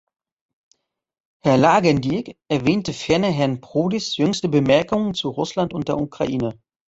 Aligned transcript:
Herr 1.43 1.57
Lagendijk 1.57 2.35
erwähnte 2.47 2.91
ferner 2.91 3.29
Herrn 3.29 3.61
Prodis 3.61 4.17
jüngste 4.17 4.49
Bemerkungen 4.49 5.13
zu 5.13 5.29
Russland 5.29 5.75
und 5.75 5.89
der 5.89 5.99
Ukraine. 5.99 6.59